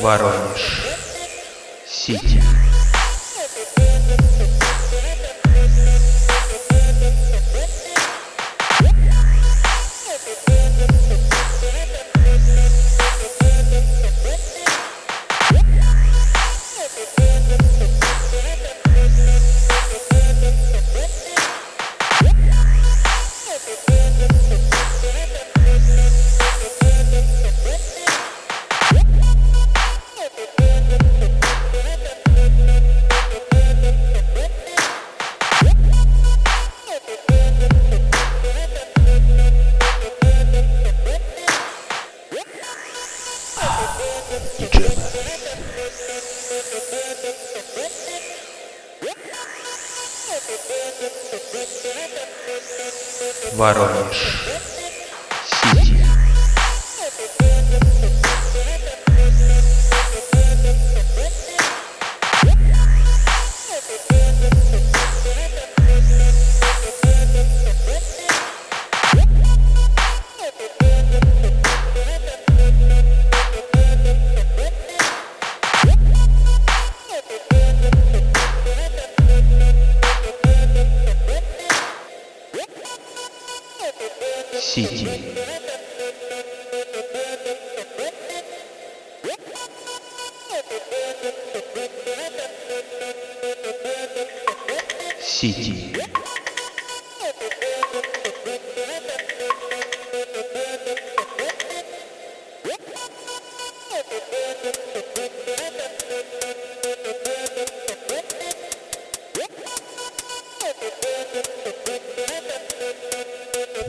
Воронеж. 0.00 0.82
Сити. 1.86 2.42
Thank 25.08 25.46
you. 25.46 25.55
Воронеж. 53.56 54.75
Сити. 84.76 85.08
Сити. 95.20 96.05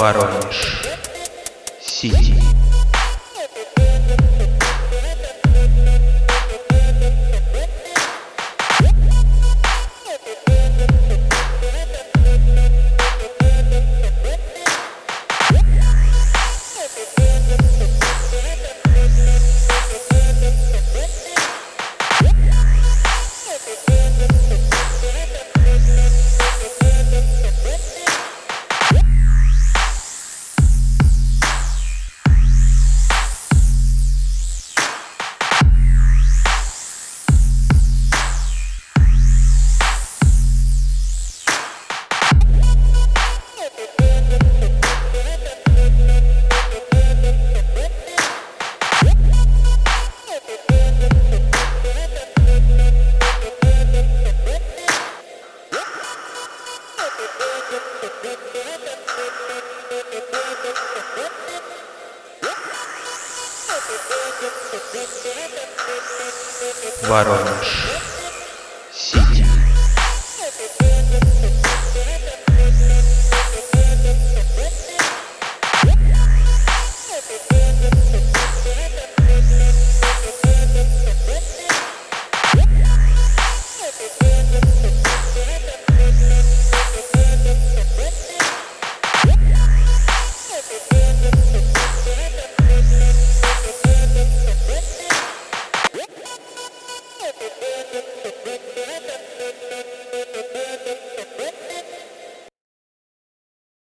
Воронеж. 0.00 0.80
Сити. 1.80 2.69
Воронеж. 67.08 68.19